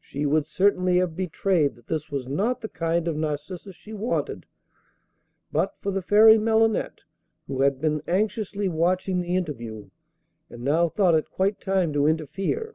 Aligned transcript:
She 0.00 0.26
would 0.26 0.44
certainly 0.44 0.96
have 0.96 1.14
betrayed 1.14 1.76
that 1.76 1.86
this 1.86 2.10
was 2.10 2.26
not 2.26 2.62
the 2.62 2.68
kind 2.68 3.06
of 3.06 3.14
narcissus 3.16 3.76
she 3.76 3.92
wanted, 3.92 4.44
but 5.52 5.76
for 5.78 5.92
the 5.92 6.02
Fairy 6.02 6.36
Melinette, 6.36 7.02
who 7.46 7.60
had 7.60 7.80
been 7.80 8.02
anxiously 8.08 8.68
watching 8.68 9.20
the 9.20 9.36
interview, 9.36 9.90
and 10.50 10.64
now 10.64 10.88
thought 10.88 11.14
it 11.14 11.30
quite 11.30 11.60
time 11.60 11.92
to 11.92 12.08
interfere. 12.08 12.74